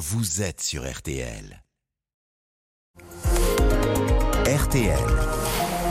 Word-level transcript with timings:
vous 0.00 0.40
êtes 0.40 0.62
sur 0.62 0.90
RTL. 0.90 1.62
RTL. 4.46 4.98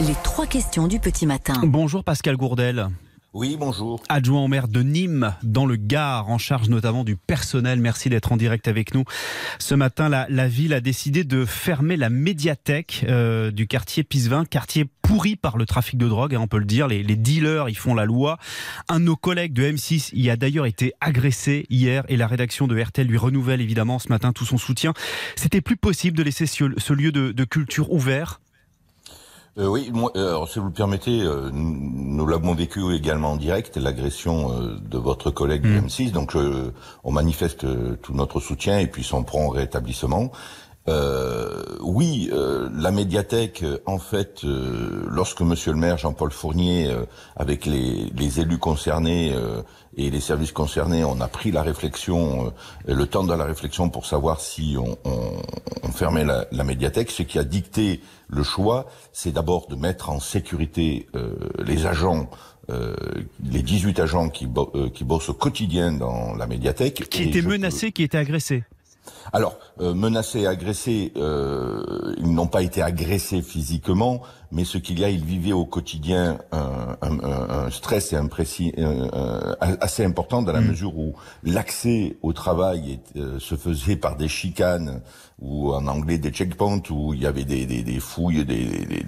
Les 0.02 0.16
trois 0.24 0.48
questions 0.48 0.88
du 0.88 1.00
petit 1.00 1.28
matin. 1.28 1.62
Bonjour 1.64 2.04
Pascal 2.04 2.36
Gourdel. 2.36 2.88
Oui, 3.36 3.58
bonjour. 3.60 4.02
Adjoint 4.10 4.44
au 4.44 4.48
maire 4.48 4.68
de 4.68 4.82
Nîmes, 4.82 5.36
dans 5.44 5.68
le 5.68 5.76
Gard, 5.76 6.30
en 6.32 6.40
charge 6.40 6.68
notamment 6.68 7.04
du 7.04 7.16
personnel. 7.16 7.80
Merci 7.80 8.10
d'être 8.10 8.32
en 8.32 8.38
direct 8.38 8.68
avec 8.68 8.96
nous. 8.96 9.04
Ce 9.60 9.76
matin, 9.76 10.10
la, 10.10 10.26
la 10.30 10.48
ville 10.48 10.74
a 10.74 10.82
décidé 10.82 11.24
de 11.24 11.46
fermer 11.46 11.96
la 11.96 12.10
médiathèque 12.10 13.06
euh, 13.08 13.52
du 13.52 13.68
quartier 13.68 14.04
Pisevin, 14.04 14.46
quartier 14.46 14.86
pourri 15.04 15.36
par 15.36 15.58
le 15.58 15.68
trafic 15.68 16.00
de 16.00 16.08
drogue, 16.08 16.34
hein, 16.34 16.40
on 16.42 16.48
peut 16.48 16.58
le 16.58 16.66
dire. 16.66 16.88
Les, 16.88 17.04
dealers, 17.04 17.70
ils 17.70 17.78
font 17.78 17.94
la 17.94 18.06
loi. 18.06 18.40
Un 18.88 19.00
de 19.00 19.06
nos 19.06 19.16
collègues 19.16 19.54
de 19.54 19.62
M6 19.64 20.10
y 20.14 20.32
a 20.32 20.36
d'ailleurs 20.36 20.66
été 20.66 20.94
agressé 21.00 21.68
hier 21.70 22.06
et 22.08 22.18
la 22.18 22.26
rédaction 22.26 22.66
de 22.66 22.82
RTL 22.82 23.06
lui 23.06 23.18
renouvelle 23.18 23.62
évidemment 23.62 24.00
ce 24.00 24.10
matin 24.10 24.34
tout 24.34 24.46
son 24.46 24.58
soutien. 24.58 24.94
C'était 25.36 25.62
plus 25.62 25.78
possible 25.78 26.18
de 26.18 26.24
laisser 26.24 26.48
ce, 26.48 26.94
lieu 26.94 27.12
de 27.12 27.44
culture 27.44 27.92
ouvert 27.92 28.40
euh, 29.58 29.68
oui, 29.68 29.90
moi, 29.94 30.12
alors, 30.16 30.48
si 30.48 30.60
vous 30.60 30.68
le 30.68 30.72
permettez, 30.72 31.22
euh, 31.22 31.50
nous 31.52 32.26
l'avons 32.28 32.54
vécu 32.54 32.94
également 32.94 33.32
en 33.32 33.36
direct, 33.36 33.78
l'agression 33.78 34.52
euh, 34.54 34.78
de 34.80 34.98
votre 34.98 35.32
collègue 35.32 35.66
Mm. 35.66 35.82
du 35.82 35.88
M6. 35.88 36.12
Donc, 36.12 36.36
euh, 36.36 36.72
on 37.04 37.12
manifeste 37.12 37.66
tout 38.02 38.14
notre 38.14 38.40
soutien 38.40 38.80
et 38.80 38.88
puis 38.88 39.04
son 39.04 39.24
prompt 39.24 39.50
rétablissement. 39.50 40.32
Euh, 40.90 41.64
oui, 41.82 42.30
euh, 42.34 42.70
la 42.74 42.92
médiathèque, 42.92 43.64
euh, 43.64 43.78
en 43.86 44.00
fait, 44.00 44.44
euh, 44.44 45.06
lorsque 45.08 45.42
Monsieur 45.42 45.72
le 45.72 45.78
maire 45.78 45.98
Jean-Paul 45.98 46.32
Fournier, 46.32 46.88
euh, 46.88 47.06
avec 47.36 47.66
les, 47.66 48.12
les 48.18 48.40
élus 48.40 48.58
concernés 48.58 49.32
euh, 49.34 49.62
et 49.98 50.10
les 50.10 50.20
services 50.20 50.52
concernés, 50.52 51.04
on 51.04 51.22
a 51.22 51.28
pris 51.28 51.52
la 51.52 51.62
réflexion, 51.62 52.48
euh, 52.88 52.94
le 52.94 53.06
temps 53.06 53.24
de 53.24 53.34
la 53.34 53.46
réflexion 53.46 53.90
pour 53.90 54.06
savoir 54.06 54.42
si 54.42 54.78
on, 54.80 54.98
on, 55.06 55.32
on 55.84 55.92
fermait 55.92 56.26
la, 56.26 56.48
la 56.52 56.64
médiathèque. 56.64 57.12
Ce 57.12 57.24
qui 57.24 57.38
a 57.38 57.44
dicté 57.44 58.02
le 58.28 58.44
choix, 58.44 58.88
c'est 59.14 59.32
d'abord 59.32 59.68
de 59.68 59.76
mettre 59.76 60.10
en 60.10 60.20
sécurité 60.20 61.08
euh, 61.16 61.36
les 61.64 61.86
agents. 61.86 62.30
Euh, 62.70 62.96
les 63.44 63.64
18 63.64 64.00
agents 64.00 64.30
qui, 64.30 64.46
bo 64.46 64.72
euh, 64.76 64.90
qui 64.92 65.04
bossent 65.04 65.30
au 65.30 65.34
quotidien 65.34 65.92
dans 65.92 66.36
la 66.36 66.46
médiathèque. 66.46 67.10
Qui 67.10 67.24
étaient 67.24 67.42
menacés, 67.42 67.92
qui 67.92 68.04
étaient 68.04 68.20
agressés. 68.20 68.64
Alors, 69.34 69.58
euh, 69.80 69.94
menacés 69.94 70.42
et 70.42 70.48
agressés, 70.48 71.14
euh, 71.18 72.14
ils 72.18 72.34
n'ont 72.34 72.48
pas 72.48 72.62
été 72.64 72.82
agressés 72.82 73.42
physiquement, 73.42 74.22
mais 74.52 74.66
ce 74.66 74.78
qu'il 74.80 75.00
y 75.00 75.04
a, 75.06 75.10
ils 75.10 75.24
vivaient 75.24 75.52
au 75.54 75.66
quotidien 75.66 76.40
un, 76.52 76.96
un- 77.02 77.20
un- 77.68 77.70
stress 77.70 78.14
et 78.14 78.16
un 78.16 78.26
précis, 78.28 78.74
un- 78.78 79.10
un- 79.62 79.78
assez 79.82 80.04
important 80.04 80.42
dans 80.42 80.52
la 80.54 80.62
mesure 80.62 80.98
où 80.98 81.14
l'accès 81.44 82.18
au 82.22 82.34
travail 82.34 82.94
est, 83.16 83.20
euh, 83.20 83.40
se 83.40 83.56
faisait 83.56 83.96
par 83.96 84.16
des 84.18 84.28
chicanes 84.28 85.02
ou 85.42 85.72
en 85.74 85.88
anglais 85.88 86.18
des 86.18 86.32
checkpoints 86.32 86.82
où 86.90 87.14
il 87.14 87.22
y 87.22 87.26
avait 87.26 87.46
des, 87.46 87.66
des, 87.66 87.82
des 87.84 88.00
fouilles, 88.00 88.44
des, 88.44 88.66
des- 88.66 89.06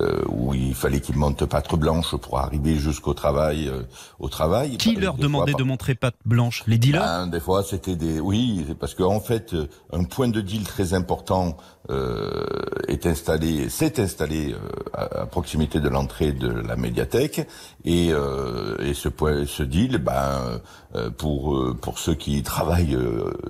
euh, 0.00 0.22
où 0.28 0.54
il 0.54 0.74
fallait 0.74 1.00
qu'ils 1.00 1.16
montent 1.16 1.44
patte 1.44 1.74
blanche 1.74 2.14
pour 2.16 2.38
arriver 2.38 2.76
jusqu'au 2.76 3.12
travail. 3.12 3.68
euh, 3.68 3.82
au 4.18 4.28
travail. 4.28 4.76
Qui 4.76 4.94
Des 4.94 5.00
leur 5.00 5.16
demandait 5.16 5.52
de 5.54 5.62
montrer 5.62 5.94
patte 5.94 6.14
blanche 6.24 6.62
Les 6.66 6.78
dealers? 6.78 7.00
Ben, 7.02 7.26
des 7.26 7.40
fois, 7.40 7.62
c'était 7.62 7.96
des. 7.96 8.20
Oui, 8.20 8.64
parce 8.78 8.94
qu'en 8.94 9.19
fait, 9.20 9.54
euh, 9.54 9.68
un 9.92 10.04
point 10.04 10.28
de 10.28 10.40
deal 10.40 10.64
très 10.64 10.94
important 10.94 11.56
euh, 11.90 12.44
est 12.88 13.06
installé, 13.06 13.68
s'est 13.68 14.00
installé 14.00 14.52
euh, 14.52 14.58
à, 14.92 15.22
à 15.22 15.26
proximité 15.26 15.78
de 15.80 15.88
l'entrée 15.88 16.32
de 16.32 16.48
la 16.48 16.76
médiathèque, 16.76 17.46
et, 17.84 18.08
euh, 18.12 18.76
et 18.80 18.94
ce 18.94 19.08
point, 19.08 19.44
ce 19.46 19.62
deal, 19.62 19.98
ben, 19.98 20.60
pour 21.18 21.56
pour 21.80 21.98
ceux 21.98 22.14
qui 22.14 22.42
travaillent, 22.42 22.98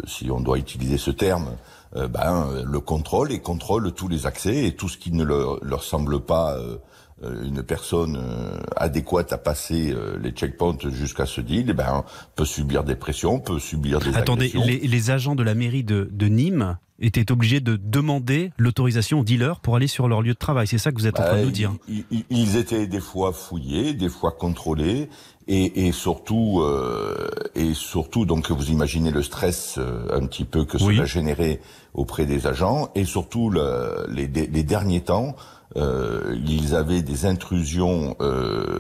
si 0.07 0.31
on 0.31 0.41
doit 0.41 0.59
utiliser 0.59 0.99
ce 0.99 1.11
terme. 1.11 1.57
ben, 1.95 2.63
le 2.65 2.81
contrôle 2.81 3.33
et 3.33 3.41
contrôle 3.41 3.93
tous 3.93 4.09
les 4.09 4.27
accès 4.27 4.67
et 4.67 4.77
tout 4.77 4.89
ce 4.89 4.97
qui 4.99 5.11
ne 5.13 5.25
leur, 5.25 5.59
leur 5.65 5.83
semble 5.83 6.21
pas 6.21 6.55
euh, 6.57 6.79
une 7.23 7.63
personne 7.63 8.17
euh, 8.17 8.59
adéquate 8.77 9.33
à 9.33 9.39
passer 9.39 9.93
euh, 9.93 10.19
les 10.23 10.31
checkpoints 10.31 10.77
jusqu'à 10.91 11.27
ce 11.27 11.41
deal, 11.41 11.67
eh 11.69 11.73
ben, 11.75 12.05
peut 12.37 12.45
subir 12.45 12.85
des 12.85 12.97
pressions, 12.97 13.41
peut 13.41 13.59
subir 13.59 14.01
des 14.01 14.17
Attendez, 14.17 14.47
agressions. 14.47 14.65
les, 14.67 14.79
les 14.79 15.11
agents 15.11 15.35
de 15.35 15.43
la 15.43 15.55
mairie 15.55 15.85
de, 15.85 16.09
de 16.11 16.27
Nîmes 16.27 16.79
étaient 17.01 17.31
obligés 17.33 17.61
de 17.61 17.77
demander 17.77 18.53
l'autorisation 18.59 19.21
aux 19.21 19.25
dealers 19.25 19.61
pour 19.61 19.77
aller 19.77 19.87
sur 19.87 20.09
leur 20.09 20.23
lieu 20.23 20.35
de 20.35 20.39
travail. 20.39 20.67
C'est 20.67 20.79
ça 20.79 20.93
que 20.93 20.99
vous 20.99 21.07
êtes 21.07 21.19
en 21.19 21.23
train 21.23 21.33
de 21.33 21.39
Bah, 21.39 21.45
nous 21.45 21.51
dire. 21.51 21.73
ils, 22.31 22.57
étaient 22.57 22.87
des 22.87 23.01
fois 23.01 23.33
fouillés, 23.33 23.95
des 23.95 24.09
fois 24.09 24.33
contrôlés, 24.33 25.09
et, 25.49 25.87
et 25.87 25.93
surtout, 25.93 26.61
euh, 26.61 27.29
et 27.55 27.75
surtout, 27.75 28.25
donc 28.27 28.51
vous 28.51 28.71
imaginez 28.71 29.11
le 29.11 29.23
stress 29.23 29.77
euh, 29.79 30.07
un 30.13 30.27
petit 30.27 30.45
peu 30.45 30.65
que 30.65 30.77
Oui. 30.83 30.95
cela 30.97 31.07
générait 31.07 31.61
auprès 31.95 32.27
des 32.27 32.47
agents, 32.47 32.91
et 32.95 33.05
surtout 33.05 33.51
le- 33.51 34.07
les, 34.11 34.27
les 34.29 34.63
derniers 34.63 35.01
temps, 35.01 35.35
euh, 35.77 36.37
ils 36.47 36.75
avaient 36.75 37.03
des 37.03 37.27
intrusions 37.27 38.17
euh, 38.21 38.79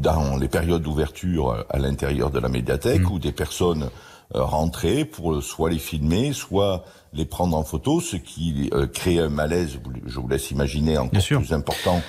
dans 0.00 0.36
les 0.36 0.48
périodes 0.48 0.82
d'ouverture 0.82 1.64
à 1.70 1.78
l'intérieur 1.78 2.30
de 2.30 2.38
la 2.38 2.48
médiathèque 2.48 3.02
Mm. 3.02 3.12
où 3.12 3.18
des 3.18 3.32
personnes 3.32 3.90
euh, 4.34 4.42
rentraient 4.42 5.04
pour 5.04 5.42
soit 5.42 5.70
les 5.70 5.78
filmer, 5.78 6.32
soit 6.32 6.84
les 7.12 7.24
prendre 7.24 7.56
en 7.56 7.62
photo, 7.64 8.00
ce 8.00 8.16
qui 8.16 8.68
euh, 8.74 8.86
créait 8.86 9.20
un 9.20 9.28
malaise, 9.28 9.78
je 10.06 10.18
vous 10.20 10.28
laisse 10.28 10.50
imaginer, 10.50 10.98
encore 10.98 11.22
plus 11.22 11.52
important. 11.52 12.02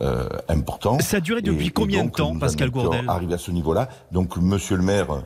euh, 0.00 0.28
important. 0.48 0.98
Ça 0.98 1.18
a 1.18 1.20
duré 1.20 1.40
depuis 1.40 1.66
Et- 1.66 1.68
et 1.68 1.70
combien 1.70 2.04
de 2.04 2.10
temps, 2.10 2.36
Pascal 2.36 2.70
Gourdel? 2.70 3.08
Arrivé 3.08 3.34
à 3.34 3.38
ce 3.38 3.52
niveau-là. 3.52 3.88
Donc, 4.10 4.36
monsieur 4.38 4.76
le 4.76 4.82
maire, 4.82 5.22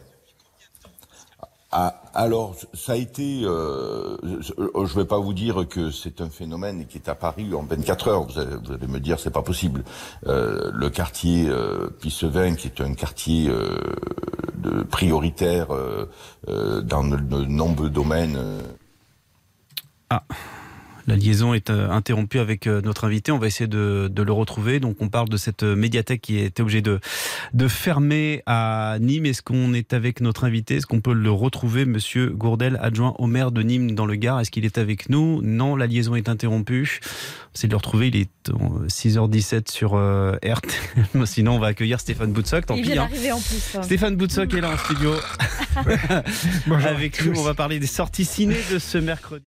alors, 2.15 2.55
ça 2.75 2.93
a 2.93 2.97
été, 2.97 3.43
euh, 3.45 4.17
je 4.23 4.61
ne 4.61 4.87
vais 5.01 5.05
pas 5.05 5.19
vous 5.19 5.35
dire 5.35 5.67
que 5.69 5.91
c'est 5.91 6.21
un 6.23 6.31
phénomène 6.31 6.87
qui 6.87 6.97
est 6.99 7.09
apparu 7.09 7.55
en 7.55 7.63
24 7.63 8.09
heures. 8.09 8.23
Vous 8.27 8.39
allez, 8.39 8.57
vous 8.65 8.73
allez 8.73 8.87
me 8.87 8.99
dire, 9.01 9.21
c'est 9.21 9.31
pas 9.31 9.43
possible. 9.43 9.85
Euh, 10.27 10.71
le 10.73 10.89
quartier 10.91 11.47
euh, 11.49 11.89
Pissevin, 12.01 12.55
qui 12.55 12.69
est 12.69 12.81
un 12.81 12.95
quartier 12.95 13.49
euh, 13.49 13.79
de 14.61 14.83
prioritaire 14.83 15.73
euh, 15.75 16.09
euh, 16.49 16.81
dans 16.83 17.05
de, 17.05 17.45
nombreux 17.45 17.91
domaines. 17.91 18.37
euh, 18.37 18.61
La 21.09 21.17
liaison 21.17 21.55
est 21.55 21.71
euh, 21.71 21.89
interrompue 21.91 22.39
avec 22.39 22.67
euh, 22.67 22.83
notre 22.83 23.05
invité. 23.07 23.33
On 23.33 23.39
va 23.39 23.47
essayer 23.47 23.67
de, 23.67 24.09
de 24.13 24.23
le 24.23 24.31
retrouver. 24.31 24.79
Donc, 24.79 24.99
on 25.01 25.09
parle 25.09 25.31
de 25.31 25.39
cette 25.39 25.63
euh, 25.63 25.75
médiathèque 25.75 26.21
qui 26.21 26.39
était 26.39 26.61
obligée 26.61 26.83
de, 26.83 27.01
de 27.55 27.67
fermer 27.67 28.43
à 28.45 28.99
Nîmes. 29.01 29.25
Est-ce 29.25 29.41
qu'on 29.41 29.73
est 29.73 29.95
avec 29.95 30.21
notre 30.21 30.45
invité? 30.45 30.77
Est-ce 30.77 30.87
qu'on 30.87 31.01
peut 31.01 31.15
le 31.15 31.31
retrouver, 31.31 31.87
Monsieur 31.87 32.29
Gourdel, 32.29 32.79
adjoint 32.83 33.15
au 33.19 33.27
maire 33.27 33.53
de 33.53 33.63
Nîmes 33.63 33.93
dans 33.93 34.05
le 34.05 34.17
Gard? 34.17 34.39
Est-ce 34.41 34.51
qu'il 34.51 34.67
est 34.67 34.77
avec 34.77 35.09
nous? 35.09 35.41
Non, 35.43 35.77
la 35.77 35.87
liaison 35.87 36.15
est 36.15 36.29
interrompue. 36.29 37.01
On 37.03 37.55
essaie 37.55 37.69
de 37.69 37.73
le 37.73 37.79
retrouver. 37.79 38.09
Il 38.09 38.17
est 38.17 38.31
euh, 38.51 38.87
6h17 38.89 39.73
sur 39.73 39.95
euh. 39.95 40.37
Sinon, 41.25 41.57
on 41.57 41.59
va 41.59 41.69
accueillir 41.69 42.01
Stéphane 42.01 42.33
Boutsock. 42.33 42.67
Tant 42.67 42.77
Il 42.77 42.83
pis. 42.83 42.93
vient 42.93 43.05
hein. 43.05 43.09
d'arriver 43.09 43.33
en 43.33 43.41
plus. 43.41 43.77
hein. 43.77 43.83
Stéphane 43.83 44.15
Boutsock 44.17 44.53
est 44.53 44.61
là 44.61 44.73
en 44.73 44.77
studio. 44.77 45.15
avec 46.87 47.25
nous, 47.25 47.39
on 47.39 47.45
va 47.45 47.55
parler 47.55 47.79
des 47.79 47.87
sorties 47.87 48.27
ciné 48.27 48.57
de 48.71 48.79
ce 48.79 48.99
mercredi. 48.99 49.45